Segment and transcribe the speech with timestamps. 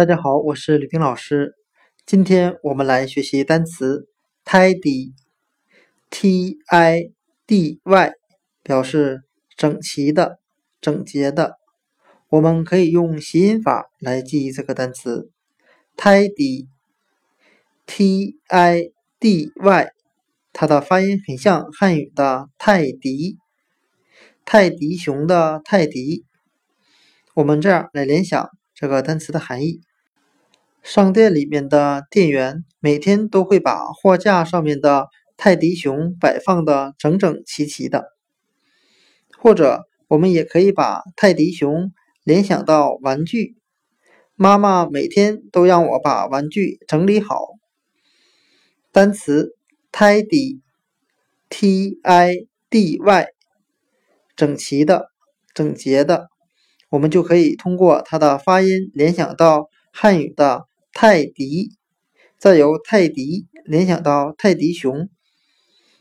[0.00, 1.56] 大家好，我是吕冰老师。
[2.06, 4.08] 今天我们来学习单词
[4.46, 5.12] tidy，t
[6.68, 7.12] i
[7.46, 8.12] d y，
[8.62, 9.24] 表示
[9.58, 10.38] 整齐的、
[10.80, 11.58] 整洁的。
[12.30, 15.30] 我们可以用谐音法来记忆这个单词
[15.98, 16.68] tidy，t
[18.48, 19.90] i d y，
[20.54, 23.36] 它的发音很像汉语的泰迪，
[24.46, 26.24] 泰迪熊的泰迪。
[27.34, 28.48] 我们这样来联想。
[28.72, 29.82] 这个单词的含义：
[30.82, 38.06] 商店里面的店员每天都会把货架上面的泰迪熊摆放的整整齐齐的。
[39.38, 41.92] 或者，我们也可以把泰迪熊
[42.24, 43.56] 联想到玩具，
[44.34, 47.36] 妈妈每天都让我把玩具整理好。
[48.92, 49.56] 单词
[49.92, 53.26] tidy，t i d y，
[54.34, 55.10] 整齐的，
[55.54, 56.28] 整洁的。
[56.88, 61.76] 我们就可以通过它的发音联想到汉语的泰迪，
[62.38, 65.08] 再由泰迪联想到泰迪熊。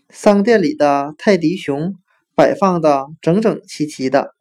[0.09, 1.95] 商店里的泰迪熊
[2.36, 4.34] 摆放的整整齐齐的。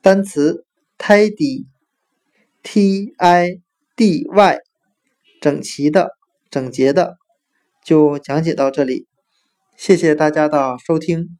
[0.00, 0.64] 单词
[0.96, 1.66] tidy，t
[3.18, 3.60] i
[3.96, 4.58] d y，
[5.40, 6.12] 整齐的、
[6.50, 7.18] 整洁的，
[7.84, 9.06] 就讲解到这里。
[9.76, 11.39] 谢谢大家的收听。